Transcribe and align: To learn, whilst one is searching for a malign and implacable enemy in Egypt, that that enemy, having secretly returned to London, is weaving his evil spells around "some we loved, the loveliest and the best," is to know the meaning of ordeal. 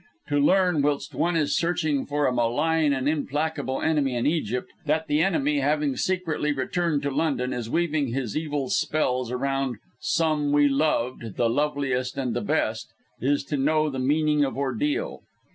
To 0.29 0.39
learn, 0.39 0.81
whilst 0.81 1.13
one 1.13 1.35
is 1.35 1.55
searching 1.55 2.07
for 2.07 2.25
a 2.25 2.33
malign 2.33 2.91
and 2.91 3.07
implacable 3.07 3.83
enemy 3.83 4.15
in 4.15 4.25
Egypt, 4.25 4.71
that 4.87 5.07
that 5.07 5.13
enemy, 5.13 5.59
having 5.59 5.95
secretly 5.95 6.51
returned 6.51 7.03
to 7.03 7.11
London, 7.11 7.53
is 7.53 7.69
weaving 7.69 8.07
his 8.07 8.35
evil 8.35 8.69
spells 8.71 9.29
around 9.31 9.77
"some 9.99 10.51
we 10.51 10.67
loved, 10.67 11.37
the 11.37 11.47
loveliest 11.51 12.17
and 12.17 12.35
the 12.35 12.41
best," 12.41 12.87
is 13.19 13.43
to 13.43 13.57
know 13.57 13.91
the 13.91 13.99
meaning 13.99 14.43
of 14.43 14.57
ordeal. 14.57 15.21